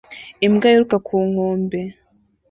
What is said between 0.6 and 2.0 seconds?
yiruka ku nkombe